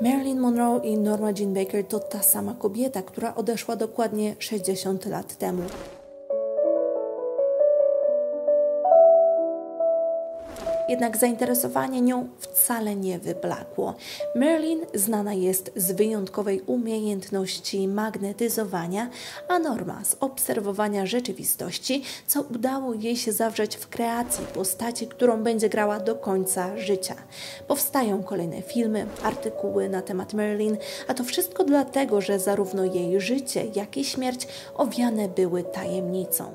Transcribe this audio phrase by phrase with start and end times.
[0.00, 5.36] Marilyn Monroe i Norma Jean Baker to ta sama kobieta, która odeszła dokładnie 60 lat
[5.36, 5.62] temu.
[10.90, 13.94] Jednak zainteresowanie nią wcale nie wyblakło.
[14.34, 19.10] Merlin znana jest z wyjątkowej umiejętności magnetyzowania,
[19.48, 25.68] a Norma z obserwowania rzeczywistości, co udało jej się zawrzeć w kreacji postaci, którą będzie
[25.68, 27.14] grała do końca życia.
[27.68, 30.76] Powstają kolejne filmy, artykuły na temat Merlin,
[31.08, 36.54] a to wszystko dlatego, że zarówno jej życie, jak i śmierć owiane były tajemnicą.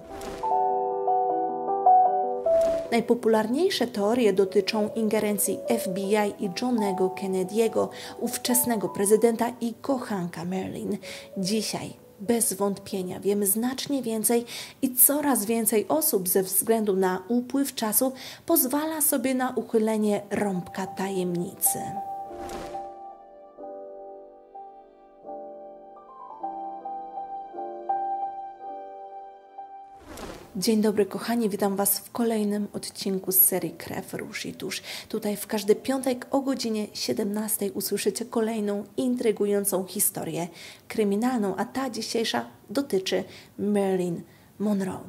[2.92, 7.88] Najpopularniejsze teorie dotyczą ingerencji FBI i Johnego Kennedy'ego,
[8.20, 10.98] ówczesnego prezydenta i kochanka Marilyn.
[11.38, 14.46] Dzisiaj bez wątpienia wiemy znacznie więcej
[14.82, 18.12] i coraz więcej osób ze względu na upływ czasu
[18.46, 21.80] pozwala sobie na uchylenie rąbka tajemnicy.
[30.58, 34.82] Dzień dobry kochani, witam Was w kolejnym odcinku z serii Krew, Róż i Tusz.
[35.10, 40.48] Tutaj w każdy piątek o godzinie 17 usłyszycie kolejną intrygującą historię
[40.88, 43.24] kryminalną, a ta dzisiejsza dotyczy
[43.58, 44.22] Marilyn
[44.60, 45.00] Monroe.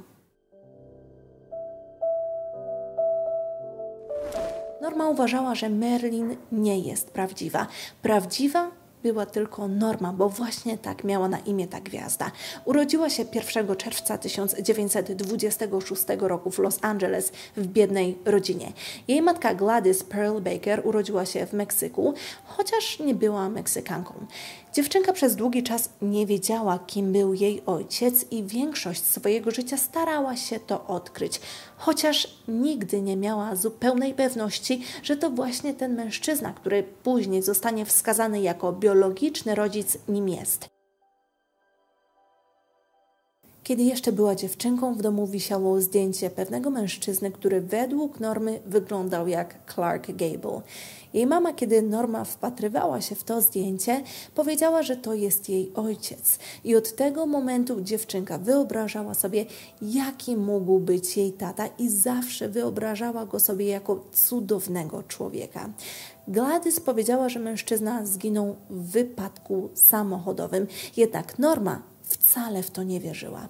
[4.80, 7.66] Norma uważała, że Marilyn nie jest prawdziwa.
[8.02, 8.70] Prawdziwa
[9.12, 12.30] była tylko Norma, bo właśnie tak miała na imię ta gwiazda.
[12.64, 18.72] Urodziła się 1 czerwca 1926 roku w Los Angeles w biednej rodzinie.
[19.08, 24.14] Jej matka Gladys Pearl Baker urodziła się w Meksyku, chociaż nie była Meksykanką.
[24.76, 30.36] Dziewczynka przez długi czas nie wiedziała, kim był jej ojciec i większość swojego życia starała
[30.36, 31.40] się to odkryć,
[31.76, 38.40] chociaż nigdy nie miała zupełnej pewności, że to właśnie ten mężczyzna, który później zostanie wskazany
[38.40, 40.75] jako biologiczny rodzic, nim jest.
[43.66, 49.72] Kiedy jeszcze była dziewczynką, w domu wisiało zdjęcie pewnego mężczyzny, który według Normy wyglądał jak
[49.74, 50.60] Clark Gable.
[51.14, 54.02] Jej mama, kiedy Norma wpatrywała się w to zdjęcie,
[54.34, 56.38] powiedziała, że to jest jej ojciec.
[56.64, 59.46] I od tego momentu dziewczynka wyobrażała sobie,
[59.82, 65.70] jaki mógł być jej tata, i zawsze wyobrażała go sobie jako cudownego człowieka.
[66.28, 70.66] Gladys powiedziała, że mężczyzna zginął w wypadku samochodowym,
[70.96, 73.48] jednak Norma wcale w to nie wierzyła.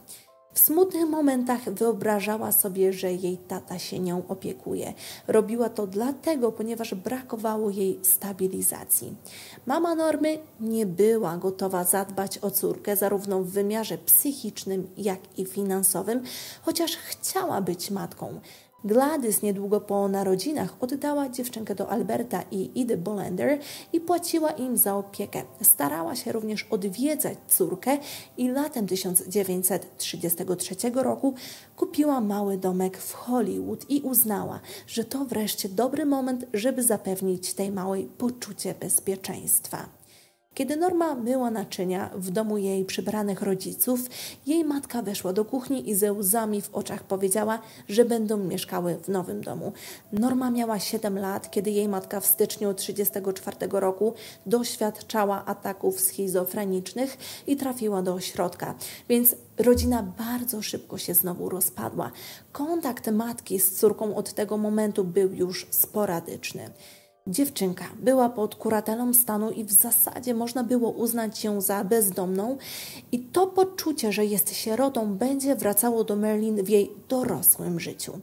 [0.56, 4.94] W smutnych momentach wyobrażała sobie, że jej tata się nią opiekuje.
[5.28, 9.16] Robiła to dlatego, ponieważ brakowało jej stabilizacji.
[9.66, 16.22] Mama Normy nie była gotowa zadbać o córkę zarówno w wymiarze psychicznym, jak i finansowym,
[16.62, 18.40] chociaż chciała być matką.
[18.86, 23.58] Gladys niedługo po narodzinach oddała dziewczynkę do Alberta i Idy Bolender
[23.92, 25.42] i płaciła im za opiekę.
[25.62, 27.98] Starała się również odwiedzać córkę
[28.36, 31.34] i latem 1933 roku
[31.76, 37.72] kupiła mały domek w Hollywood i uznała, że to wreszcie dobry moment, żeby zapewnić tej
[37.72, 39.88] małej poczucie bezpieczeństwa.
[40.56, 44.00] Kiedy Norma myła naczynia w domu jej przybranych rodziców,
[44.46, 47.58] jej matka weszła do kuchni i ze łzami w oczach powiedziała,
[47.88, 49.72] że będą mieszkały w nowym domu.
[50.12, 54.14] Norma miała 7 lat, kiedy jej matka w styczniu 1934 roku
[54.46, 58.74] doświadczała ataków schizofrenicznych i trafiła do ośrodka,
[59.08, 62.10] więc rodzina bardzo szybko się znowu rozpadła.
[62.52, 66.70] Kontakt matki z córką od tego momentu był już sporadyczny.
[67.26, 72.59] Dziewczynka była pod kuratelą stanu i w zasadzie można było uznać ją za bezdomną,
[73.12, 78.20] i to poczucie, że jest sierotą, będzie wracało do Merlin w jej dorosłym życiu.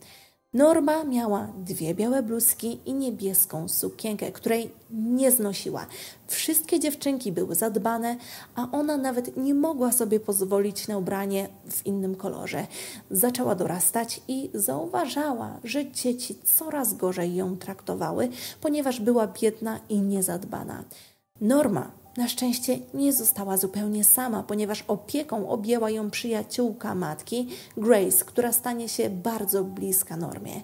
[0.53, 5.85] Norma miała dwie białe bluzki i niebieską sukienkę, której nie znosiła.
[6.27, 8.15] Wszystkie dziewczynki były zadbane,
[8.55, 12.67] a ona nawet nie mogła sobie pozwolić na ubranie w innym kolorze.
[13.11, 18.29] Zaczęła dorastać i zauważała, że dzieci coraz gorzej ją traktowały,
[18.61, 20.83] ponieważ była biedna i niezadbana.
[21.41, 28.51] Norma na szczęście nie została zupełnie sama, ponieważ opieką objęła ją przyjaciółka matki, Grace, która
[28.51, 30.61] stanie się bardzo bliska Normie.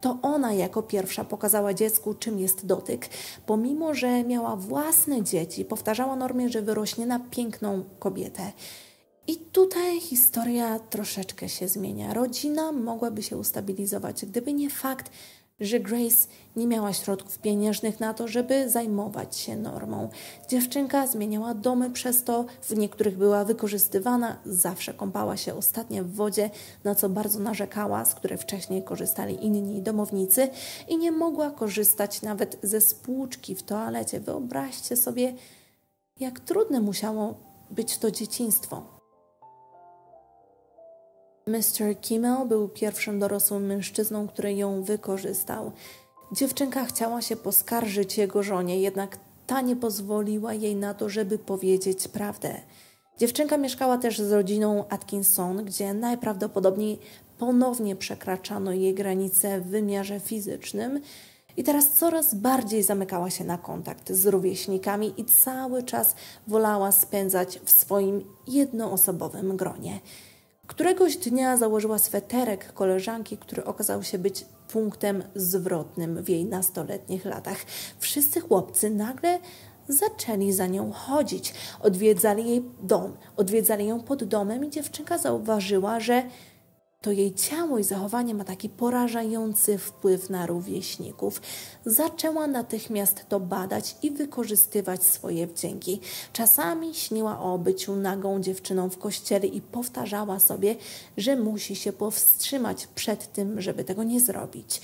[0.00, 3.08] To ona jako pierwsza pokazała dziecku, czym jest dotyk.
[3.46, 8.52] Pomimo, że miała własne dzieci, powtarzała Normie, że wyrośnie na piękną kobietę.
[9.26, 12.14] I tutaj historia troszeczkę się zmienia.
[12.14, 15.10] Rodzina mogłaby się ustabilizować, gdyby nie fakt,
[15.60, 20.08] że Grace nie miała środków pieniężnych na to, żeby zajmować się normą.
[20.48, 26.50] Dziewczynka zmieniała domy przez to, w niektórych była wykorzystywana, zawsze kąpała się ostatnio w wodzie,
[26.84, 30.48] na co bardzo narzekała, z której wcześniej korzystali inni domownicy
[30.88, 34.20] i nie mogła korzystać nawet ze spłuczki w toalecie.
[34.20, 35.34] Wyobraźcie sobie,
[36.20, 37.34] jak trudne musiało
[37.70, 38.93] być to dzieciństwo.
[41.46, 42.00] Mr.
[42.00, 45.72] Kimmel był pierwszym dorosłym mężczyzną, który ją wykorzystał.
[46.32, 52.08] Dziewczynka chciała się poskarżyć jego żonie, jednak ta nie pozwoliła jej na to, żeby powiedzieć
[52.08, 52.60] prawdę.
[53.18, 56.98] Dziewczynka mieszkała też z rodziną Atkinson, gdzie najprawdopodobniej
[57.38, 61.00] ponownie przekraczano jej granice w wymiarze fizycznym
[61.56, 66.14] i teraz coraz bardziej zamykała się na kontakt z rówieśnikami i cały czas
[66.46, 70.00] wolała spędzać w swoim jednoosobowym gronie.
[70.66, 77.58] Któregoś dnia założyła sweterek koleżanki, który okazał się być punktem zwrotnym w jej nastoletnich latach.
[77.98, 79.38] Wszyscy chłopcy nagle
[79.88, 81.54] zaczęli za nią chodzić.
[81.80, 86.22] Odwiedzali jej dom, odwiedzali ją pod domem i dziewczynka zauważyła, że
[87.04, 91.42] to jej ciało i zachowanie ma taki porażający wpływ na rówieśników.
[91.86, 96.00] Zaczęła natychmiast to badać i wykorzystywać swoje wdzięki.
[96.32, 100.76] Czasami śniła o byciu nagą dziewczyną w kościele i powtarzała sobie,
[101.16, 104.80] że musi się powstrzymać przed tym, żeby tego nie zrobić.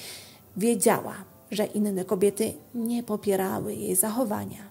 [0.57, 1.15] Wiedziała,
[1.51, 4.70] że inne kobiety nie popierały jej zachowania.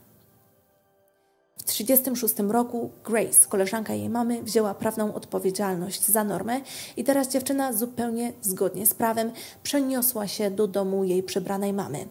[1.77, 6.61] 1936 roku Grace, koleżanka jej mamy, wzięła prawną odpowiedzialność za normę
[6.97, 9.31] i teraz dziewczyna zupełnie zgodnie z prawem
[9.63, 12.05] przeniosła się do domu jej przybranej mamy.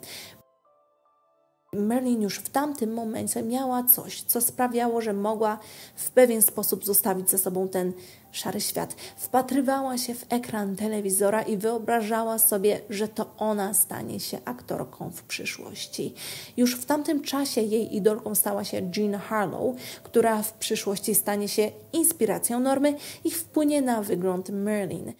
[1.73, 5.59] Merlin już w tamtym momencie miała coś, co sprawiało, że mogła
[5.97, 7.93] w pewien sposób zostawić ze sobą ten
[8.33, 8.97] szary świat.
[9.17, 15.23] Wpatrywała się w ekran telewizora i wyobrażała sobie, że to ona stanie się aktorką w
[15.23, 16.15] przyszłości.
[16.57, 21.71] Już w tamtym czasie jej idolką stała się Jean Harlow, która w przyszłości stanie się
[21.93, 22.95] inspiracją normy
[23.25, 25.13] i wpłynie na wygląd Merlin.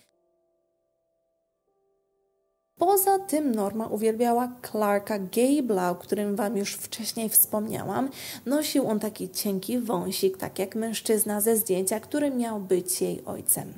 [2.79, 8.09] Poza tym Norma uwielbiała Clarka Gable'a, o którym Wam już wcześniej wspomniałam.
[8.47, 13.73] Nosił on taki cienki wąsik, tak jak mężczyzna ze zdjęcia, który miał być jej ojcem.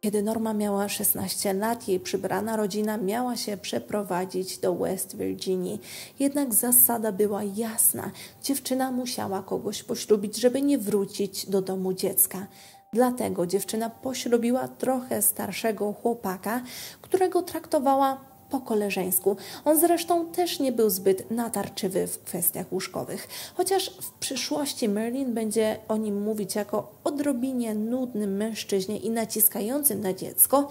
[0.00, 5.80] Kiedy Norma miała 16 lat, jej przybrana rodzina miała się przeprowadzić do West Virginii.
[6.18, 8.10] Jednak zasada była jasna:
[8.42, 12.46] dziewczyna musiała kogoś poślubić, żeby nie wrócić do domu dziecka.
[12.92, 16.62] Dlatego dziewczyna poślubiła trochę starszego chłopaka,
[17.02, 18.20] którego traktowała
[18.50, 19.36] po koleżeńsku.
[19.64, 23.28] On zresztą też nie był zbyt natarczywy w kwestiach łóżkowych.
[23.54, 30.12] Chociaż w przyszłości Merlin będzie o nim mówić jako odrobinie nudnym mężczyźnie i naciskającym na
[30.12, 30.68] dziecko,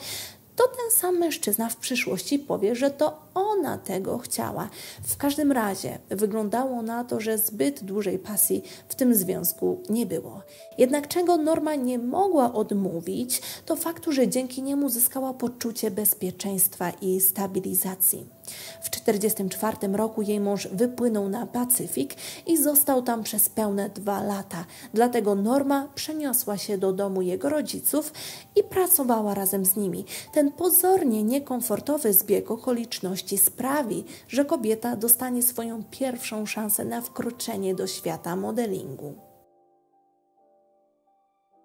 [0.56, 4.70] to ten sam mężczyzna w przyszłości powie, że to ona tego chciała.
[5.04, 10.42] W każdym razie wyglądało na to, że zbyt dużej pasji w tym związku nie było.
[10.78, 17.22] Jednak czego Norma nie mogła odmówić, to faktu, że dzięki niemu zyskała poczucie bezpieczeństwa i
[17.22, 18.40] stabilizacji.
[18.82, 22.14] W 1944 roku jej mąż wypłynął na Pacyfik
[22.48, 24.66] i został tam przez pełne dwa lata.
[24.94, 28.14] Dlatego Norma przeniosła się do domu jego rodziców
[28.56, 30.06] i pracowała razem z nimi.
[30.34, 37.88] Ten pozornie niekomfortowy zbieg okoliczności sprawi, że kobieta dostanie swoją pierwszą szansę na wkroczenie do
[37.88, 39.30] świata modelingu.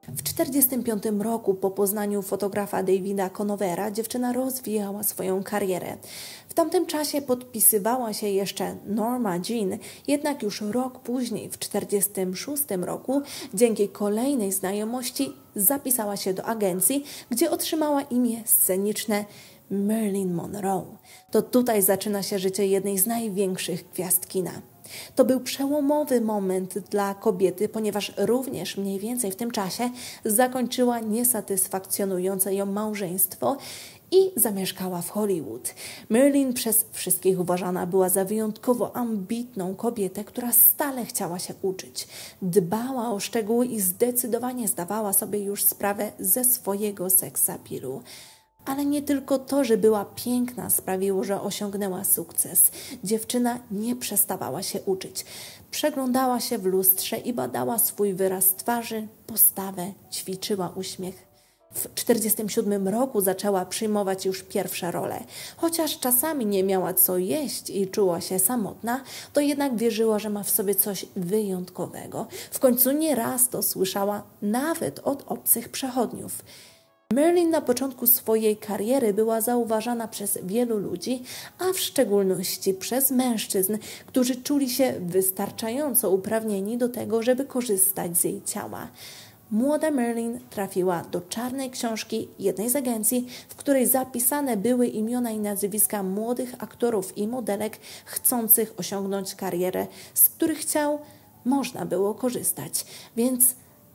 [0.09, 5.97] W 1945 roku po poznaniu fotografa Davida Conovera dziewczyna rozwijała swoją karierę.
[6.49, 13.23] W tamtym czasie podpisywała się jeszcze Norma Jean, jednak już rok później, w 1946 roku,
[13.55, 19.25] dzięki kolejnej znajomości zapisała się do agencji, gdzie otrzymała imię sceniczne
[19.71, 20.97] Marilyn Monroe.
[21.31, 24.63] To tutaj zaczyna się życie jednej z największych gwiazd kina.
[25.15, 29.91] To był przełomowy moment dla kobiety, ponieważ również mniej więcej w tym czasie
[30.25, 33.57] zakończyła niesatysfakcjonujące ją małżeństwo
[34.11, 35.75] i zamieszkała w Hollywood.
[36.09, 42.09] Marilyn przez wszystkich uważana była za wyjątkowo ambitną kobietę, która stale chciała się uczyć.
[42.43, 48.03] Dbała o szczegóły i zdecydowanie zdawała sobie już sprawę ze swojego seksapilu.
[48.65, 52.71] Ale nie tylko to, że była piękna, sprawiło, że osiągnęła sukces.
[53.05, 55.25] Dziewczyna nie przestawała się uczyć.
[55.71, 61.35] Przeglądała się w lustrze i badała swój wyraz twarzy, postawę, ćwiczyła uśmiech.
[61.75, 65.25] W 1947 roku zaczęła przyjmować już pierwsze role.
[65.57, 69.01] Chociaż czasami nie miała co jeść i czuła się samotna,
[69.33, 72.27] to jednak wierzyła, że ma w sobie coś wyjątkowego.
[72.51, 76.43] W końcu nie raz to słyszała nawet od obcych przechodniów.
[77.13, 81.23] Merlin na początku swojej kariery była zauważana przez wielu ludzi,
[81.59, 88.25] a w szczególności przez mężczyzn, którzy czuli się wystarczająco uprawnieni do tego, żeby korzystać z
[88.25, 88.89] jej ciała.
[89.51, 95.39] Młoda Merlin trafiła do czarnej książki jednej z agencji, w której zapisane były imiona i
[95.39, 100.99] nazwiska młodych aktorów i modelek chcących osiągnąć karierę, z których chciał
[101.45, 102.87] można było korzystać.
[103.17, 103.55] Więc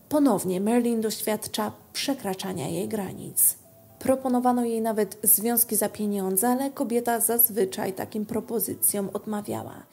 [0.10, 3.56] ponownie Merlin doświadcza przekraczania jej granic.
[4.00, 9.84] Proponowano jej nawet związki za pieniądze, ale kobieta zazwyczaj takim propozycjom odmawiała.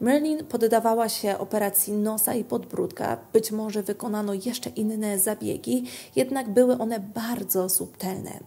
[0.00, 3.18] Merlin poddawała się operacji nosa i podbródka.
[3.32, 5.84] Być może wykonano jeszcze inne zabiegi,
[6.16, 8.40] jednak były one bardzo subtelne.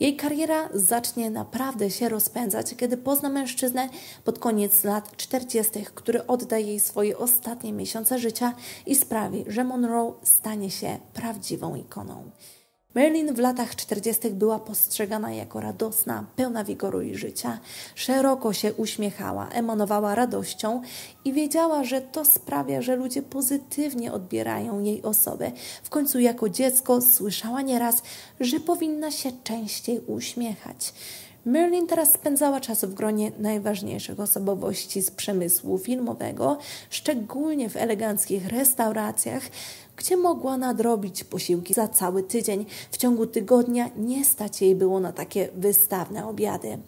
[0.00, 3.88] Jej kariera zacznie naprawdę się rozpędzać, kiedy pozna mężczyznę
[4.24, 8.54] pod koniec lat 40., który odda jej swoje ostatnie miesiące życia
[8.86, 12.30] i sprawi, że Monroe stanie się prawdziwą ikoną.
[12.98, 14.30] Merlin w latach 40.
[14.30, 17.58] była postrzegana jako radosna, pełna wigoru i życia.
[17.94, 20.82] Szeroko się uśmiechała, emanowała radością
[21.24, 25.52] i wiedziała, że to sprawia, że ludzie pozytywnie odbierają jej osobę.
[25.82, 28.02] W końcu jako dziecko słyszała nieraz,
[28.40, 30.92] że powinna się częściej uśmiechać.
[31.44, 36.58] Merlin teraz spędzała czas w gronie najważniejszych osobowości z przemysłu filmowego,
[36.90, 39.42] szczególnie w eleganckich restauracjach,
[39.98, 42.66] gdzie mogła nadrobić posiłki za cały tydzień.
[42.90, 46.78] W ciągu tygodnia nie stać jej było na takie wystawne obiady.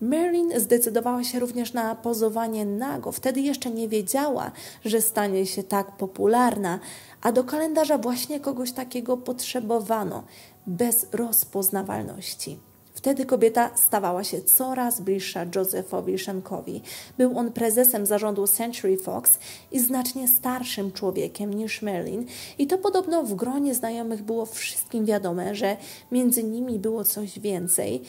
[0.00, 3.12] Merlin zdecydowała się również na pozowanie nago.
[3.12, 4.52] Wtedy jeszcze nie wiedziała,
[4.84, 6.80] że stanie się tak popularna,
[7.22, 10.22] a do kalendarza właśnie kogoś takiego potrzebowano,
[10.66, 12.58] bez rozpoznawalności.
[13.04, 16.82] Wtedy kobieta stawała się coraz bliższa Josephowi Shankowi.
[17.18, 19.38] Był on prezesem zarządu Century Fox
[19.72, 22.26] i znacznie starszym człowiekiem niż Merlin
[22.58, 25.76] i to podobno w gronie znajomych było wszystkim wiadome, że
[26.12, 28.02] między nimi było coś więcej.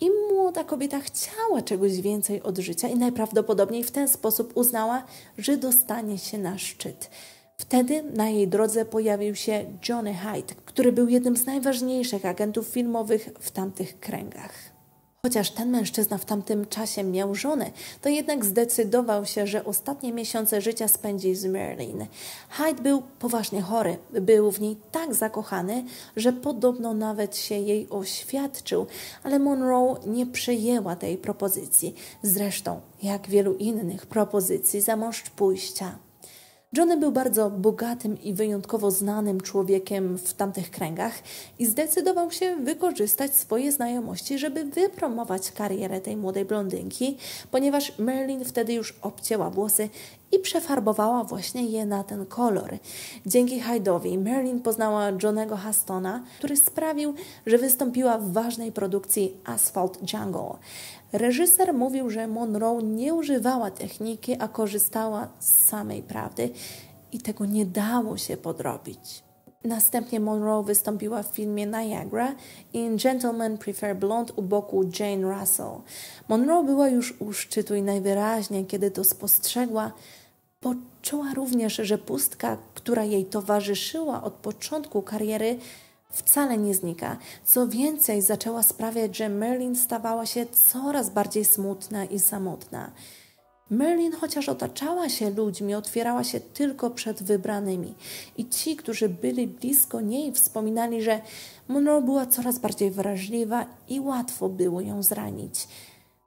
[0.00, 5.04] I młoda kobieta chciała czegoś więcej od życia i najprawdopodobniej w ten sposób uznała,
[5.38, 7.10] że dostanie się na szczyt.
[7.60, 13.28] Wtedy na jej drodze pojawił się Johnny Hyde, który był jednym z najważniejszych agentów filmowych
[13.40, 14.52] w tamtych kręgach.
[15.22, 17.70] Chociaż ten mężczyzna w tamtym czasie miał żonę,
[18.02, 22.06] to jednak zdecydował się, że ostatnie miesiące życia spędzi z Merlin.
[22.48, 25.84] Hyde był poważnie chory, był w niej tak zakochany,
[26.16, 28.86] że podobno nawet się jej oświadczył,
[29.22, 31.94] ale Monroe nie przyjęła tej propozycji.
[32.22, 35.98] Zresztą, jak wielu innych propozycji za mąż pójścia.
[36.76, 41.12] Johnny był bardzo bogatym i wyjątkowo znanym człowiekiem w tamtych kręgach
[41.58, 47.16] i zdecydował się wykorzystać swoje znajomości, żeby wypromować karierę tej młodej blondynki,
[47.50, 49.88] ponieważ Merlin wtedy już obcięła włosy
[50.32, 52.78] i przefarbowała właśnie je na ten kolor.
[53.26, 57.14] Dzięki Hyde'owi Merlin poznała Johnego Hastona, który sprawił,
[57.46, 60.58] że wystąpiła w ważnej produkcji Asphalt Jungle.
[61.12, 66.50] Reżyser mówił, że Monroe nie używała techniki, a korzystała z samej prawdy
[67.12, 69.26] i tego nie dało się podrobić.
[69.64, 72.34] Następnie Monroe wystąpiła w filmie Niagara
[72.72, 75.80] i Gentlemen Prefer Blonde u boku Jane Russell.
[76.28, 79.92] Monroe była już u szczytu i najwyraźniej, kiedy to spostrzegła,
[80.60, 85.58] poczuła również, że pustka, która jej towarzyszyła od początku kariery,
[86.10, 87.16] wcale nie znika.
[87.44, 92.90] Co więcej, zaczęła sprawiać, że Merlin stawała się coraz bardziej smutna i samotna.
[93.70, 97.94] Merlin, chociaż otaczała się ludźmi, otwierała się tylko przed wybranymi.
[98.36, 101.20] I ci, którzy byli blisko niej, wspominali, że
[101.68, 105.68] Monroe była coraz bardziej wrażliwa i łatwo było ją zranić.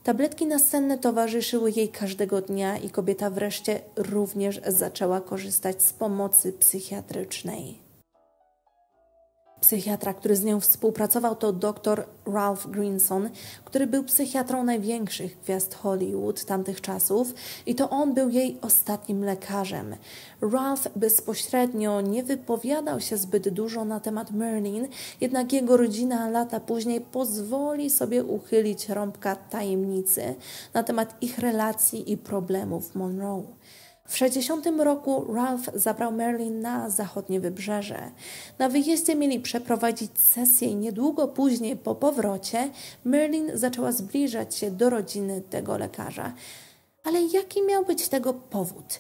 [0.03, 7.88] Tabletki nasenne towarzyszyły jej każdego dnia i kobieta wreszcie również zaczęła korzystać z pomocy psychiatrycznej.
[9.61, 13.29] Psychiatra, który z nią współpracował, to dr Ralph Greenson,
[13.65, 17.33] który był psychiatrą największych gwiazd Hollywood tamtych czasów
[17.65, 19.95] i to on był jej ostatnim lekarzem.
[20.41, 24.87] Ralph bezpośrednio nie wypowiadał się zbyt dużo na temat Merlin,
[25.21, 30.35] jednak jego rodzina lata później pozwoli sobie uchylić rąbka tajemnicy
[30.73, 33.43] na temat ich relacji i problemów Monroe.
[34.09, 38.11] W 60 roku Ralph zabrał Merlin na zachodnie wybrzeże.
[38.59, 42.69] Na wyjeździe mieli przeprowadzić sesję i niedługo później po powrocie
[43.05, 46.33] Merlin zaczęła zbliżać się do rodziny tego lekarza.
[47.03, 48.99] Ale jaki miał być tego powód?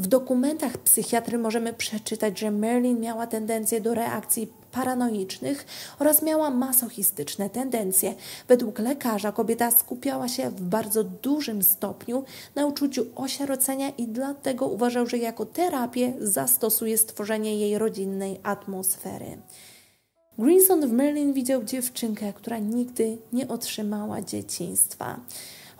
[0.00, 5.66] W dokumentach psychiatry możemy przeczytać, że Merlin miała tendencję do reakcji paranoicznych
[5.98, 8.14] oraz miała masochistyczne tendencje.
[8.48, 15.06] Według lekarza kobieta skupiała się w bardzo dużym stopniu na uczuciu osierocenia i dlatego uważał,
[15.06, 19.38] że jako terapię zastosuje stworzenie jej rodzinnej atmosfery.
[20.38, 25.20] Greenson w Merlin widział dziewczynkę, która nigdy nie otrzymała dzieciństwa.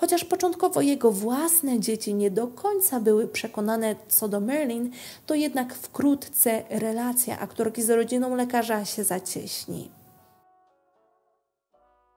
[0.01, 4.91] Chociaż początkowo jego własne dzieci nie do końca były przekonane co do Merlin,
[5.27, 9.91] to jednak wkrótce relacja aktorki z rodziną lekarza się zacieśni.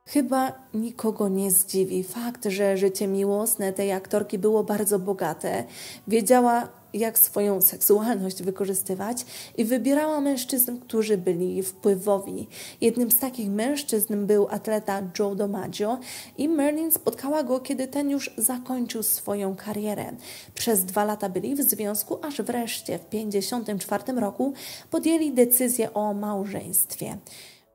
[0.06, 5.64] Chyba nikogo nie zdziwi fakt, że życie miłosne tej aktorki było bardzo bogate.
[6.08, 9.26] Wiedziała, jak swoją seksualność wykorzystywać
[9.58, 12.48] i wybierała mężczyzn, którzy byli wpływowi.
[12.82, 16.00] Jednym z takich mężczyzn był atleta Joe DiMaggio
[16.38, 20.12] i Merlin spotkała go, kiedy ten już zakończył swoją karierę.
[20.56, 24.54] Przez dwa lata byli w związku, aż wreszcie w 1954 roku
[24.92, 27.18] podjęli decyzję o małżeństwie.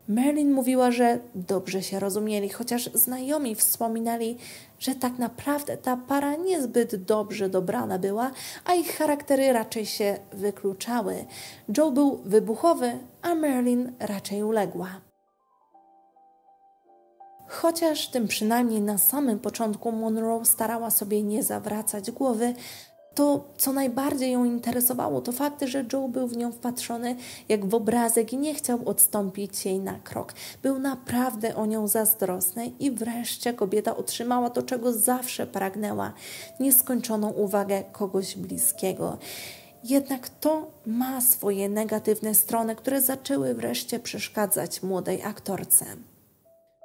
[0.09, 4.37] Merlin mówiła, że dobrze się rozumieli, chociaż znajomi wspominali,
[4.79, 8.31] że tak naprawdę ta para niezbyt dobrze dobrana była,
[8.65, 11.25] a ich charaktery raczej się wykluczały.
[11.77, 14.89] Joe był wybuchowy, a Merlin raczej uległa.
[17.49, 22.55] Chociaż tym przynajmniej na samym początku Monroe starała sobie nie zawracać głowy,
[23.19, 27.17] to, co najbardziej ją interesowało, to fakt, że Joe był w nią wpatrzony
[27.49, 30.33] jak w obrazek i nie chciał odstąpić jej na krok.
[30.63, 36.13] Był naprawdę o nią zazdrosny i wreszcie kobieta otrzymała to, czego zawsze pragnęła
[36.61, 39.19] nieskończoną uwagę kogoś bliskiego.
[39.85, 45.85] Jednak to ma swoje negatywne strony, które zaczęły wreszcie przeszkadzać młodej aktorce.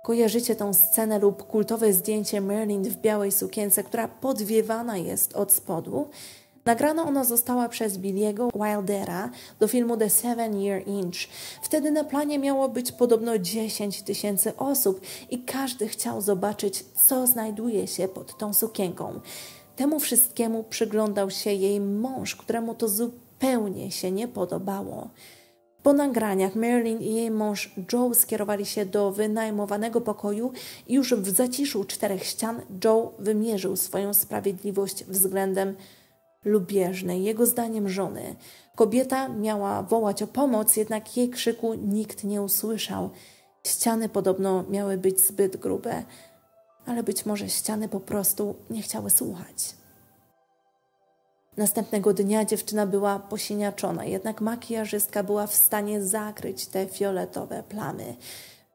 [0.03, 6.09] Kojarzycie tą scenę lub kultowe zdjęcie Merlin w białej sukience, która podwiewana jest od spodu?
[6.65, 9.29] Nagrana ona została przez Billiego Wildera
[9.59, 11.15] do filmu The Seven Year Inch.
[11.61, 17.87] Wtedy na planie miało być podobno 10 tysięcy osób i każdy chciał zobaczyć, co znajduje
[17.87, 19.19] się pod tą sukienką.
[19.75, 25.09] Temu wszystkiemu przyglądał się jej mąż, któremu to zupełnie się nie podobało.
[25.83, 30.51] Po nagraniach Marilyn i jej mąż Joe skierowali się do wynajmowanego pokoju
[30.87, 35.75] i już w zaciszu czterech ścian Joe wymierzył swoją sprawiedliwość względem
[36.45, 38.35] lubieżnej, jego zdaniem żony.
[38.75, 43.09] Kobieta miała wołać o pomoc, jednak jej krzyku nikt nie usłyszał.
[43.67, 46.03] Ściany podobno miały być zbyt grube,
[46.85, 49.82] ale być może ściany po prostu nie chciały słuchać.
[51.57, 58.15] Następnego dnia dziewczyna była posiniaczona, jednak makijażystka była w stanie zakryć te fioletowe plamy.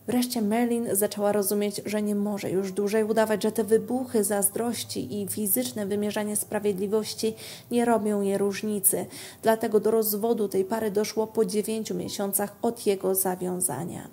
[0.07, 5.29] Wreszcie Merlin zaczęła rozumieć, że nie może już dłużej udawać, że te wybuchy zazdrości i
[5.29, 7.35] fizyczne wymierzanie sprawiedliwości
[7.71, 9.07] nie robią jej różnicy.
[9.43, 14.09] Dlatego do rozwodu tej pary doszło po dziewięciu miesiącach od jego zawiązania.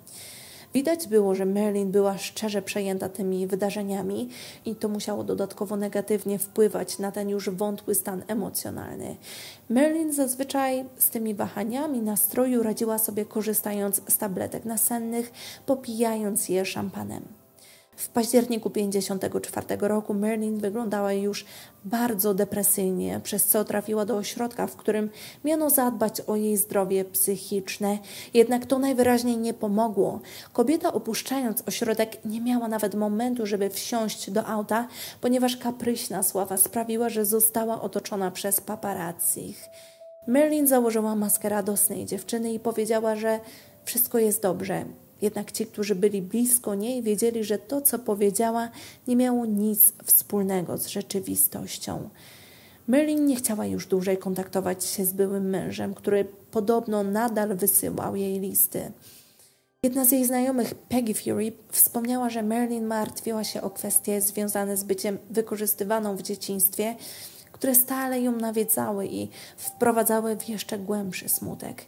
[0.76, 4.28] Widać było, że Merlin była szczerze przejęta tymi wydarzeniami
[4.64, 9.16] i to musiało dodatkowo negatywnie wpływać na ten już wątły stan emocjonalny.
[9.68, 15.32] Merlin zazwyczaj z tymi wahaniami nastroju radziła sobie korzystając z tabletek nasennych,
[15.66, 17.35] popijając je szampanem.
[17.96, 21.44] W październiku 1954 roku Merlin wyglądała już
[21.84, 25.10] bardzo depresyjnie, przez co trafiła do ośrodka, w którym
[25.44, 27.98] miano zadbać o jej zdrowie psychiczne.
[28.34, 30.20] Jednak to najwyraźniej nie pomogło.
[30.52, 34.88] Kobieta opuszczając ośrodek nie miała nawet momentu, żeby wsiąść do auta,
[35.20, 39.68] ponieważ kapryśna sława sprawiła, że została otoczona przez paparazzich.
[40.26, 43.40] Merlin założyła maskę radosnej dziewczyny i powiedziała, że
[43.84, 44.84] wszystko jest dobrze.
[45.22, 48.68] Jednak ci, którzy byli blisko niej, wiedzieli, że to, co powiedziała,
[49.08, 52.08] nie miało nic wspólnego z rzeczywistością.
[52.88, 58.40] Merlin nie chciała już dłużej kontaktować się z byłym mężem, który podobno nadal wysyłał jej
[58.40, 58.92] listy.
[59.82, 64.84] Jedna z jej znajomych, Peggy Fury, wspomniała, że Merlin martwiła się o kwestie związane z
[64.84, 66.94] byciem wykorzystywaną w dzieciństwie,
[67.52, 71.84] które stale ją nawiedzały i wprowadzały w jeszcze głębszy smutek.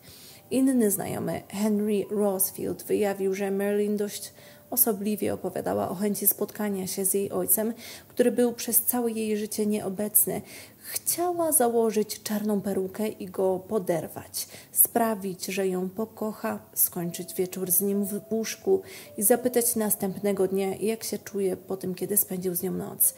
[0.50, 4.32] Inny znajomy, Henry Rosefield, wyjawił, że Merlin dość
[4.70, 7.74] osobliwie opowiadała o chęci spotkania się z jej ojcem,
[8.08, 10.42] który był przez całe jej życie nieobecny.
[10.78, 18.04] Chciała założyć czarną perukę i go poderwać, sprawić, że ją pokocha, skończyć wieczór z nim
[18.04, 18.82] w łóżku
[19.16, 23.14] i zapytać następnego dnia, jak się czuje po tym, kiedy spędził z nią noc.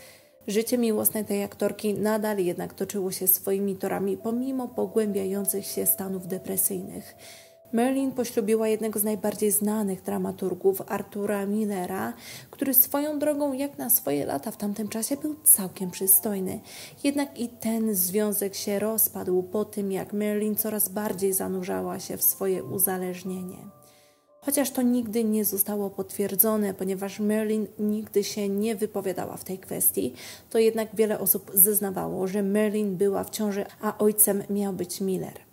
[0.51, 7.15] Życie miłosne tej aktorki nadal jednak toczyło się swoimi torami pomimo pogłębiających się stanów depresyjnych.
[7.73, 12.13] Merlin poślubiła jednego z najbardziej znanych dramaturgów, Artura Millera,
[12.51, 16.61] który swoją drogą, jak na swoje lata w tamtym czasie, był całkiem przystojny.
[17.05, 22.25] Jednak i ten związek się rozpadł po tym, jak Merlin coraz bardziej zanurzała się w
[22.25, 23.80] swoje uzależnienie.
[24.43, 30.15] Chociaż to nigdy nie zostało potwierdzone, ponieważ Merlin nigdy się nie wypowiadała w tej kwestii,
[30.51, 35.50] to jednak wiele osób zeznawało, że Merlin była w ciąży, a ojcem miał być Miller.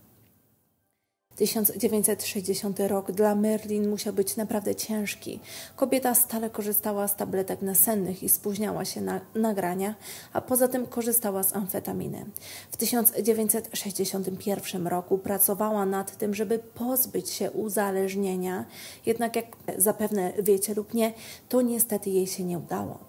[1.38, 5.40] 1960 rok dla Merlin musiał być naprawdę ciężki.
[5.76, 9.96] Kobieta stale korzystała z tabletek nasennych i spóźniała się na nagrania,
[10.34, 12.26] a poza tym korzystała z amfetaminy.
[12.72, 18.66] W 1961 roku pracowała nad tym, żeby pozbyć się uzależnienia,
[19.06, 19.46] jednak jak
[19.78, 21.14] zapewne wiecie lub nie,
[21.50, 23.00] to niestety jej się nie udało.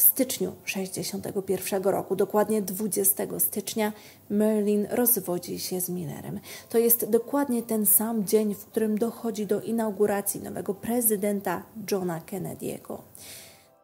[0.00, 3.92] W styczniu 1961 roku, dokładnie 20 stycznia,
[4.30, 6.40] Merlin rozwodzi się z Millerem.
[6.68, 12.98] To jest dokładnie ten sam dzień, w którym dochodzi do inauguracji nowego prezydenta Johna Kennedy'ego.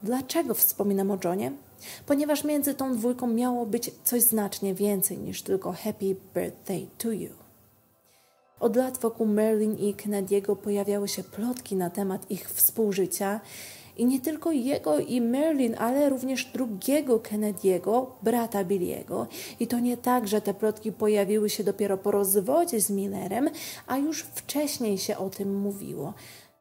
[0.02, 1.52] Dlaczego wspominam o Johnie?
[2.06, 7.30] Ponieważ między tą dwójką miało być coś znacznie więcej niż tylko Happy Birthday to You.
[8.60, 13.40] Od lat wokół Merlin i Kennedy'ego pojawiały się plotki na temat ich współżycia
[13.96, 19.26] i nie tylko jego i Merlin, ale również drugiego Kennedy'ego, brata Billiego.
[19.60, 23.50] I to nie tak, że te plotki pojawiły się dopiero po rozwodzie z Millerem,
[23.86, 26.14] a już wcześniej się o tym mówiło.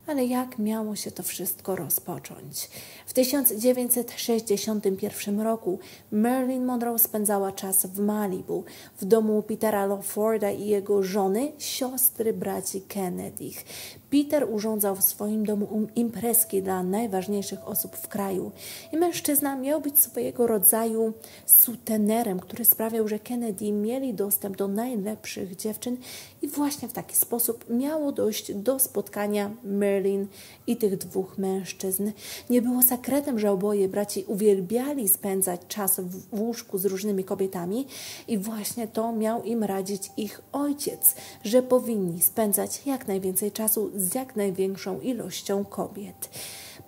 [0.07, 2.69] Ale jak miało się to wszystko rozpocząć?
[3.05, 5.79] W 1961 roku
[6.11, 8.63] Marilyn Monroe spędzała czas w Malibu,
[8.97, 13.63] w domu Petera Lawforda i jego żony, siostry braci Kennedych.
[14.09, 18.51] Peter urządzał w swoim domu um- imprezki dla najważniejszych osób w kraju
[18.91, 21.13] i mężczyzna miał być swojego rodzaju
[21.45, 25.97] sutenerem, który sprawiał, że Kennedy mieli dostęp do najlepszych dziewczyn
[26.41, 29.51] i właśnie w taki sposób miało dojść do spotkania
[29.95, 30.27] Merlin
[30.67, 32.12] i tych dwóch mężczyzn.
[32.49, 37.88] Nie było sekretem, że oboje braci uwielbiali spędzać czas w łóżku z różnymi kobietami
[38.27, 44.15] i właśnie to miał im radzić ich ojciec, że powinni spędzać jak najwięcej czasu z
[44.15, 46.29] jak największą ilością kobiet.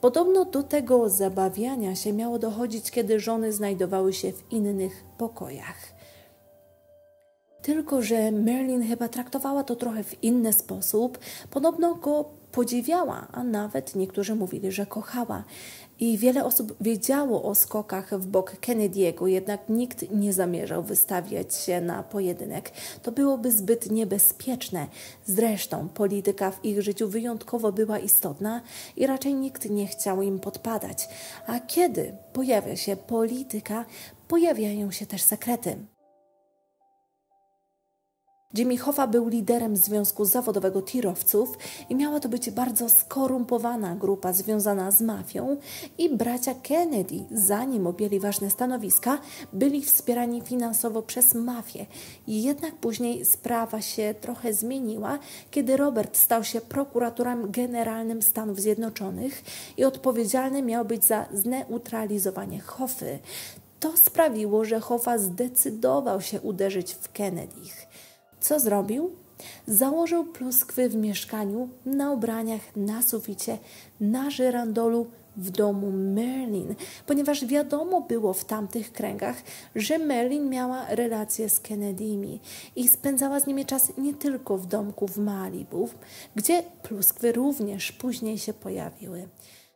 [0.01, 5.97] Podobno do tego zabawiania się miało dochodzić, kiedy żony znajdowały się w innych pokojach.
[7.61, 11.17] Tylko, że Merlin chyba traktowała to trochę w inny sposób.
[11.51, 12.25] Podobno go
[12.57, 15.43] podziwiała, a nawet niektórzy mówili, że kochała.
[15.99, 21.81] I wiele osób wiedziało o skokach w bok Kennedy'ego, jednak nikt nie zamierzał wystawiać się
[21.81, 22.71] na pojedynek.
[23.03, 24.87] To byłoby zbyt niebezpieczne.
[25.25, 28.61] Zresztą polityka w ich życiu wyjątkowo była istotna
[28.95, 31.09] i raczej nikt nie chciał im podpadać.
[31.47, 33.85] A kiedy pojawia się polityka,
[34.27, 35.77] pojawiają się też sekrety.
[38.79, 41.57] Hoffa był liderem Związku Zawodowego Tirowców
[41.89, 45.57] i miała to być bardzo skorumpowana grupa związana z mafią
[45.97, 49.17] i bracia Kennedy, zanim objęli ważne stanowiska,
[49.53, 51.85] byli wspierani finansowo przez mafię.
[52.27, 55.19] Jednak później sprawa się trochę zmieniła,
[55.51, 59.43] kiedy Robert stał się prokuratorem generalnym Stanów Zjednoczonych
[59.77, 63.19] i odpowiedzialny miał być za zneutralizowanie Hoffy.
[63.79, 67.86] To sprawiło, że Hoffa zdecydował się uderzyć w Kennedych.
[68.47, 69.11] Co zrobił?
[69.67, 73.57] Założył pluskwy w mieszkaniu, na ubraniach, na suficie,
[74.01, 75.07] na żyrandolu
[75.37, 79.35] w domu Merlin, ponieważ wiadomo było w tamtych kręgach,
[79.75, 82.39] że Merlin miała relacje z Kennedymi
[82.75, 85.89] i spędzała z nimi czas nie tylko w domku w Malibu,
[86.35, 89.27] gdzie pluskwy również później się pojawiły.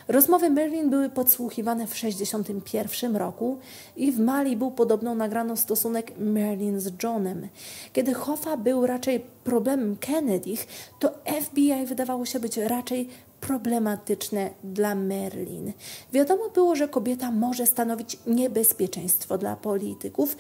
[0.08, 3.58] Rozmowy Merlin były podsłuchiwane w 1961 roku
[3.96, 7.48] i w Malibu podobno nagrano stosunek Merlin z Johnem.
[7.94, 10.68] Kiedy Hoffa był raczej problemem Kennedych,
[11.00, 13.10] to FBI wydawało się być raczej
[13.42, 15.74] problematyczne dla Merlin.
[16.14, 20.38] Wiadomo było, że kobieta może stanowić niebezpieczeństwo dla polityków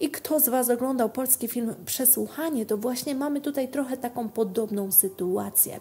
[0.00, 4.92] i kto z Was oglądał polski film Przesłuchanie, to właśnie mamy tutaj trochę taką podobną
[4.92, 5.80] sytuację.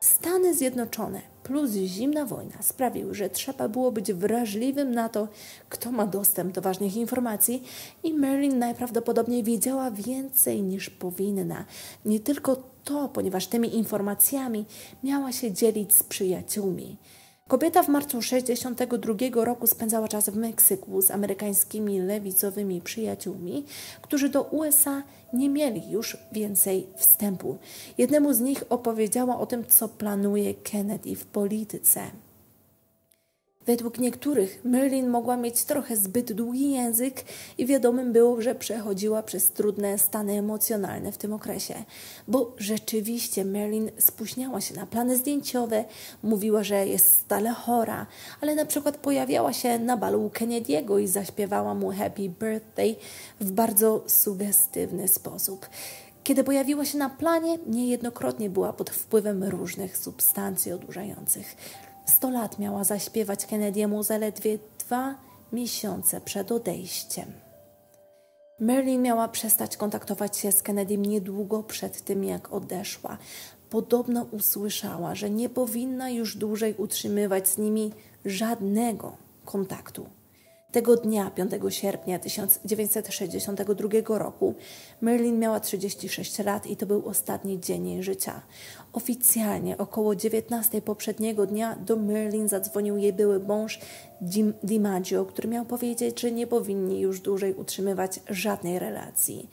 [0.00, 5.28] Stany Zjednoczone plus zimna wojna sprawiły, że trzeba było być wrażliwym na to,
[5.68, 7.62] kto ma dostęp do ważnych informacji
[8.04, 11.64] i Merlin najprawdopodobniej wiedziała więcej niż powinna.
[12.04, 14.64] Nie tylko to, ponieważ tymi informacjami
[15.02, 16.96] miała się dzielić z przyjaciółmi.
[17.48, 23.64] Kobieta w marcu 1962 roku spędzała czas w Meksyku z amerykańskimi lewicowymi przyjaciółmi,
[24.02, 27.58] którzy do USA nie mieli już więcej wstępu.
[27.98, 32.00] Jednemu z nich opowiedziała o tym, co planuje Kennedy w polityce.
[33.68, 37.24] Według niektórych Merlin mogła mieć trochę zbyt długi język
[37.58, 41.74] i wiadomym było, że przechodziła przez trudne stany emocjonalne w tym okresie,
[42.28, 45.84] bo rzeczywiście Merlin spóźniała się na plany zdjęciowe,
[46.22, 48.06] mówiła, że jest stale chora,
[48.40, 52.96] ale na przykład pojawiała się na balu Kennedy'ego i zaśpiewała mu Happy Birthday
[53.40, 55.68] w bardzo sugestywny sposób.
[56.24, 61.56] Kiedy pojawiła się na planie, niejednokrotnie była pod wpływem różnych substancji odurzających.
[62.08, 65.14] Sto lat miała zaśpiewać Kennedy'emu zaledwie dwa
[65.52, 67.32] miesiące przed odejściem.
[68.60, 73.18] Merlin miała przestać kontaktować się z Kennedym niedługo przed tym, jak odeszła.
[73.70, 77.92] Podobno usłyszała, że nie powinna już dłużej utrzymywać z nimi
[78.24, 80.06] żadnego kontaktu.
[80.72, 84.54] Tego dnia, 5 sierpnia 1962 roku,
[85.00, 88.42] Merlin miała 36 lat i to był ostatni dzień jej życia.
[88.92, 93.80] Oficjalnie około 19 poprzedniego dnia do Merlin zadzwonił jej były mąż
[94.64, 99.48] DiMaggio, który miał powiedzieć, że nie powinni już dłużej utrzymywać żadnej relacji.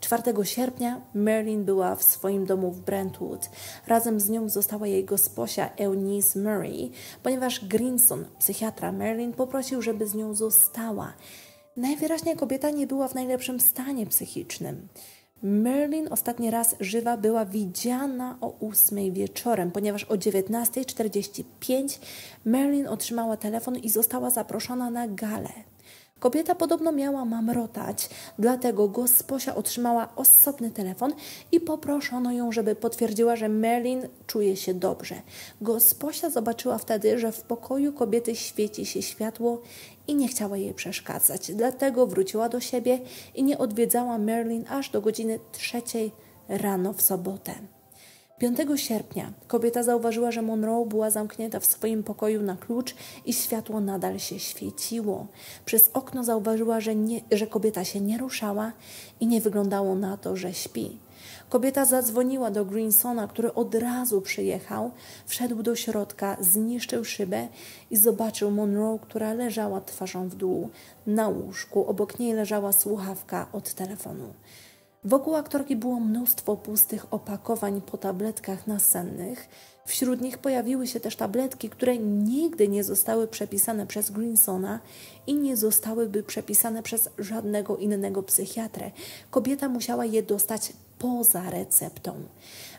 [0.00, 3.50] 4 sierpnia Merlin była w swoim domu w Brentwood.
[3.86, 6.90] Razem z nią została jej gosposia Eunice Murray,
[7.22, 11.12] ponieważ Grinson, psychiatra Merlin, poprosił, żeby z nią została.
[11.76, 14.88] Najwyraźniej kobieta nie była w najlepszym stanie psychicznym.
[15.42, 21.98] Merlin ostatni raz żywa była widziana o 8 wieczorem, ponieważ o 19.45
[22.44, 25.48] Merlin otrzymała telefon i została zaproszona na galę.
[26.20, 31.12] Kobieta podobno miała mamrotać, dlatego gosposia otrzymała osobny telefon
[31.52, 35.14] i poproszono ją, żeby potwierdziła, że Merlin czuje się dobrze.
[35.60, 39.62] Gosposia zobaczyła wtedy, że w pokoju kobiety świeci się światło
[40.06, 41.52] i nie chciała jej przeszkadzać.
[41.52, 42.98] Dlatego wróciła do siebie
[43.34, 46.12] i nie odwiedzała Merlin aż do godziny trzeciej
[46.48, 47.77] rano w sobotę.
[48.38, 52.94] 5 sierpnia kobieta zauważyła, że Monroe była zamknięta w swoim pokoju na klucz
[53.26, 55.26] i światło nadal się świeciło.
[55.64, 58.72] Przez okno zauważyła, że, nie, że kobieta się nie ruszała
[59.20, 60.98] i nie wyglądało na to, że śpi.
[61.48, 64.90] Kobieta zadzwoniła do Greensona, który od razu przyjechał,
[65.26, 67.48] wszedł do środka, zniszczył szybę
[67.90, 70.68] i zobaczył Monroe, która leżała twarzą w dół.
[71.06, 74.32] Na łóżku obok niej leżała słuchawka od telefonu.
[75.04, 79.48] Wokół aktorki było mnóstwo pustych opakowań po tabletkach nasennych.
[79.86, 84.80] Wśród nich pojawiły się też tabletki, które nigdy nie zostały przepisane przez Greensona
[85.26, 88.90] i nie zostałyby przepisane przez żadnego innego psychiatrę.
[89.30, 92.14] Kobieta musiała je dostać poza receptą.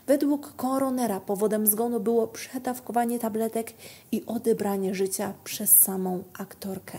[0.06, 3.72] Według koronera powodem zgonu było przedawkowanie tabletek
[4.12, 6.98] i odebranie życia przez samą aktorkę.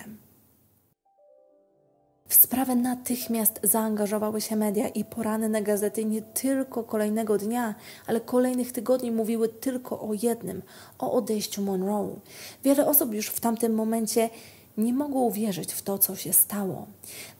[2.32, 7.76] W sprawę natychmiast zaangażowały się media i poranne gazety nie tylko kolejnego dnia,
[8.08, 10.62] ale kolejnych tygodni mówiły tylko o jednym
[11.00, 12.20] o odejściu Monroe.
[12.64, 14.30] Wiele osób już w tamtym momencie
[14.78, 16.88] nie mogło uwierzyć w to, co się stało.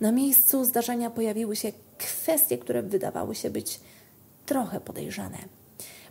[0.02, 3.80] Na miejscu zdarzenia pojawiły się kwestie, które wydawały się być
[4.46, 5.38] trochę podejrzane.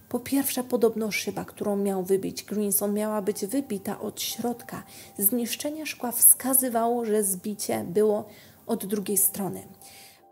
[0.09, 4.83] Po pierwsze, podobno szyba, którą miał wybić Greenson, miała być wybita od środka.
[5.19, 8.25] Zniszczenie szkła wskazywało, że zbicie było
[8.71, 9.63] od drugiej strony.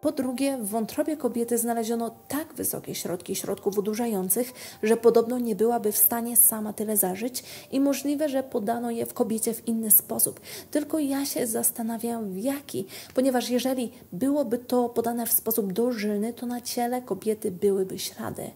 [0.01, 5.93] Po drugie, w wątrobie kobiety znaleziono tak wysokie środki środków odurzających, że podobno nie byłaby
[5.93, 10.41] w stanie sama tyle zażyć i możliwe, że podano je w kobiecie w inny sposób.
[10.71, 16.47] Tylko ja się zastanawiam w jaki, ponieważ jeżeli byłoby to podane w sposób dożylny, to
[16.47, 18.51] na ciele kobiety byłyby ślady.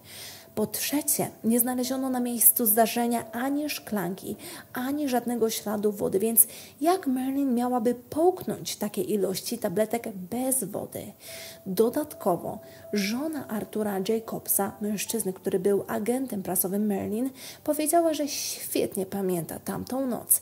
[0.54, 4.36] Po trzecie, nie znaleziono na miejscu zdarzenia ani szklanki,
[4.72, 6.46] ani żadnego śladu wody, więc
[6.80, 11.12] jak Merlin miałaby połknąć takie ilości tabletek bez wody?
[11.66, 12.58] Dodatkowo,
[12.92, 17.30] żona Artura Jacobsa, mężczyzny, który był agentem prasowym Merlin,
[17.64, 20.40] powiedziała, że świetnie pamięta tamtą noc.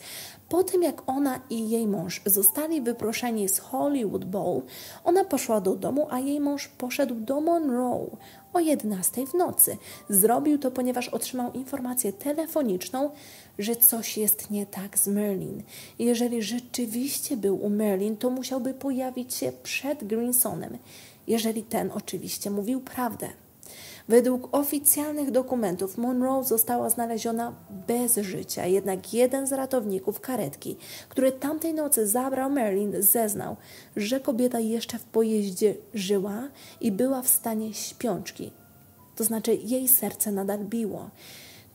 [0.51, 4.63] Po tym, jak ona i jej mąż zostali wyproszeni z Hollywood Bowl,
[5.05, 8.17] ona poszła do domu, a jej mąż poszedł do Monroe
[8.53, 9.77] o 11 w nocy.
[10.09, 13.11] Zrobił to, ponieważ otrzymał informację telefoniczną,
[13.59, 15.63] że coś jest nie tak z Merlin.
[15.99, 20.79] Jeżeli rzeczywiście był u Merlin, to musiałby pojawić się przed Greensonem,
[21.27, 23.29] jeżeli ten oczywiście mówił prawdę.
[24.11, 27.55] Według oficjalnych dokumentów Monroe została znaleziona
[27.87, 30.77] bez życia, jednak jeden z ratowników karetki,
[31.09, 33.57] który tamtej nocy zabrał Marilyn, zeznał,
[33.97, 36.49] że kobieta jeszcze w pojeździe żyła
[36.81, 38.51] i była w stanie śpiączki.
[39.17, 41.11] To znaczy jej serce nadal biło.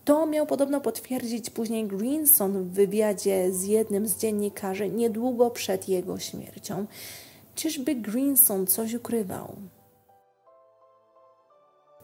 [0.06, 6.20] To miał podobno potwierdzić później Greenson w wywiadzie z jednym z dziennikarzy niedługo przed jego
[6.20, 6.86] śmiercią.
[7.56, 9.56] Czyżby Greenson coś ukrywał?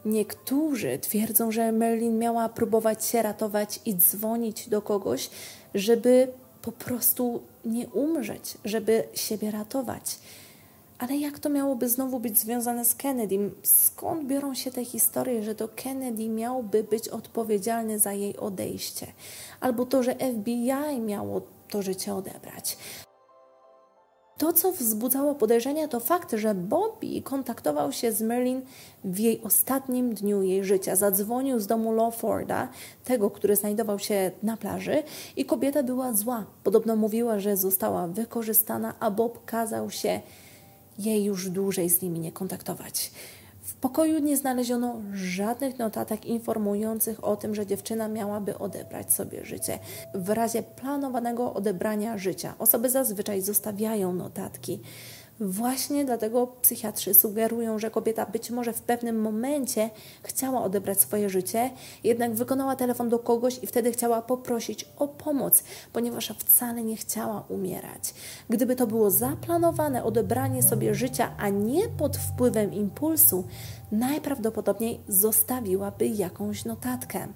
[0.06, 5.30] Niektórzy twierdzą, że Merlin miała próbować się ratować i dzwonić do kogoś,
[5.76, 6.28] żeby
[6.62, 10.20] po prostu nie umrzeć, żeby siebie ratować.
[10.98, 13.52] Ale jak to miałoby znowu być związane z Kennedy?
[13.64, 19.08] Skąd biorą się te historie, że to Kennedy miałby być odpowiedzialny za jej odejście?
[19.60, 22.78] Albo to, że FBI miało to życie odebrać?
[24.42, 28.62] To, co wzbudzało podejrzenia, to fakt, że Bobby kontaktował się z Merlin
[29.04, 30.96] w jej ostatnim dniu jej życia.
[30.96, 32.70] Zadzwonił z domu Lawforda,
[33.06, 35.04] tego, który znajdował się na plaży,
[35.36, 36.46] i kobieta była zła.
[36.64, 40.20] Podobno mówiła, że została wykorzystana, a Bob kazał się
[41.00, 43.12] jej już dłużej z nimi nie kontaktować.
[43.82, 49.80] Pokoju nie znaleziono żadnych notatek informujących o tym, że dziewczyna miałaby odebrać sobie życie.
[50.14, 54.82] W razie planowanego odebrania życia osoby zazwyczaj zostawiają notatki.
[55.44, 59.90] Właśnie dlatego psychiatrzy sugerują, że kobieta być może w pewnym momencie
[60.24, 61.70] chciała odebrać swoje życie,
[62.04, 67.44] jednak wykonała telefon do kogoś i wtedy chciała poprosić o pomoc, ponieważ wcale nie chciała
[67.50, 68.14] umierać.
[68.50, 73.44] Gdyby to było zaplanowane odebranie sobie życia, a nie pod wpływem impulsu,
[73.92, 77.28] najprawdopodobniej zostawiłaby jakąś notatkę.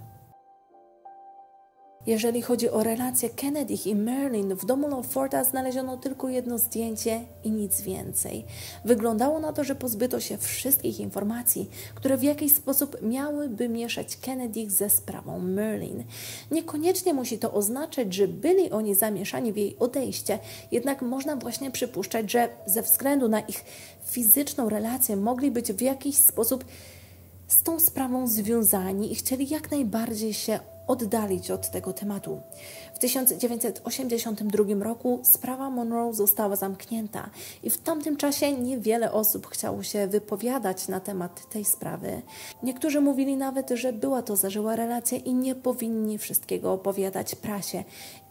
[2.08, 7.52] Jeżeli chodzi o relacje Kennedy i Merlin, w domu Lawforda znaleziono tylko jedno zdjęcie i
[7.52, 8.46] nic więcej.
[8.86, 14.70] Wyglądało na to, że pozbyto się wszystkich informacji, które w jakiś sposób miałyby mieszać Kennedy
[14.70, 16.04] ze sprawą Merlin.
[16.52, 20.40] Niekoniecznie musi to oznaczać, że byli oni zamieszani w jej odejście,
[20.72, 23.66] jednak można właśnie przypuszczać, że ze względu na ich
[24.06, 26.66] fizyczną relację mogli być w jakiś sposób
[27.48, 32.42] z tą sprawą związani i chcieli jak najbardziej się oddalić od tego tematu.
[32.94, 37.30] W 1982 roku sprawa Monroe została zamknięta
[37.64, 42.22] i w tamtym czasie niewiele osób chciało się wypowiadać na temat tej sprawy.
[42.64, 47.84] Niektórzy mówili nawet, że była to zażyła relacja i nie powinni wszystkiego opowiadać prasie.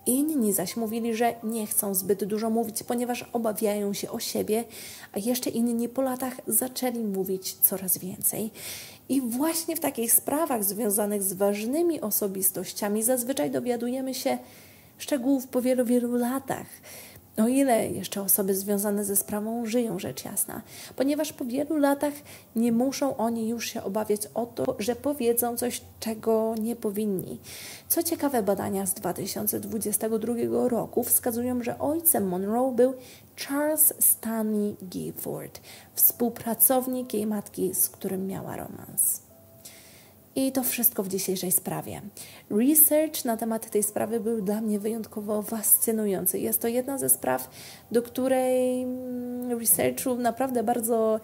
[0.06, 4.64] Inni zaś mówili, że nie chcą zbyt dużo mówić, ponieważ obawiają się o siebie,
[5.12, 8.50] a jeszcze inni po latach zaczęli mówić coraz więcej.
[9.08, 14.38] I właśnie w takich sprawach związanych z ważnymi osobistościami zazwyczaj dowiadujemy się
[14.98, 16.66] szczegółów po wielu, wielu latach.
[17.36, 20.62] O ile jeszcze osoby związane ze sprawą żyją, rzecz jasna,
[20.96, 22.12] ponieważ po wielu latach
[22.56, 27.38] nie muszą oni już się obawiać o to, że powiedzą coś, czego nie powinni.
[27.88, 30.34] Co ciekawe, badania z 2022
[30.68, 32.94] roku wskazują, że ojcem Monroe był
[33.36, 35.60] Charles Stanley Gifford,
[35.94, 39.23] współpracownik jej matki, z którym miała romans.
[40.36, 42.02] I to wszystko w dzisiejszej sprawie.
[42.50, 46.38] Research na temat tej sprawy był dla mnie wyjątkowo fascynujący.
[46.38, 47.50] Jest to jedna ze spraw,
[47.92, 51.20] do której mm, researchu naprawdę bardzo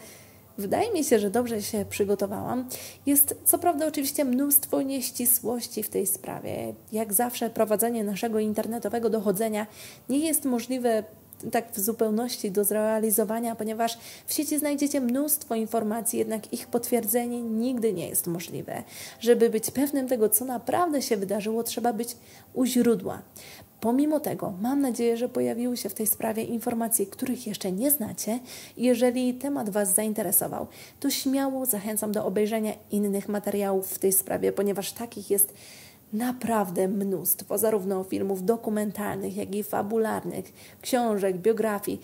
[0.58, 2.68] Wydaje mi się, że dobrze się przygotowałam.
[3.06, 6.74] Jest co prawda oczywiście mnóstwo nieścisłości w tej sprawie.
[6.92, 9.66] Jak zawsze prowadzenie naszego internetowego dochodzenia
[10.08, 11.04] nie jest możliwe
[11.52, 17.92] tak w zupełności do zrealizowania, ponieważ w sieci znajdziecie mnóstwo informacji, jednak ich potwierdzenie nigdy
[17.92, 18.82] nie jest możliwe.
[19.20, 22.16] Żeby być pewnym tego, co naprawdę się wydarzyło, trzeba być
[22.54, 23.22] u źródła.
[23.80, 28.38] Pomimo tego, mam nadzieję, że pojawiły się w tej sprawie informacje, których jeszcze nie znacie.
[28.76, 30.66] Jeżeli temat Was zainteresował,
[31.00, 35.54] to śmiało zachęcam do obejrzenia innych materiałów w tej sprawie, ponieważ takich jest
[36.12, 42.00] naprawdę mnóstwo, zarówno filmów dokumentalnych, jak i fabularnych, książek, biografii.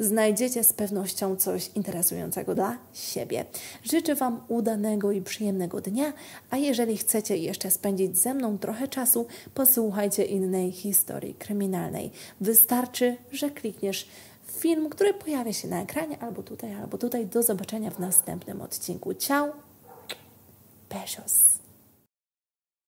[0.00, 3.44] Znajdziecie z pewnością coś interesującego dla siebie.
[3.82, 6.12] Życzę Wam udanego i przyjemnego dnia,
[6.50, 12.10] a jeżeli chcecie jeszcze spędzić ze mną trochę czasu, posłuchajcie innej historii kryminalnej.
[12.40, 14.08] Wystarczy, że klikniesz
[14.46, 17.26] film, który pojawia się na ekranie albo tutaj, albo tutaj.
[17.26, 19.14] Do zobaczenia w następnym odcinku.
[19.14, 19.48] Ciao!
[20.90, 21.59] Besos!